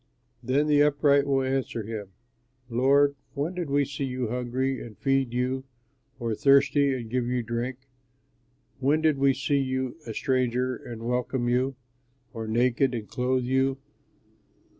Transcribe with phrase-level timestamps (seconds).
[0.41, 2.09] "Then the upright will answer him,
[2.71, 5.63] 'Lord, when did we see you hungry and feed you?
[6.19, 7.87] Or thirsty and give you drink?
[8.79, 11.75] When did we see you a stranger and welcome you?
[12.33, 13.77] Or naked and clothe you?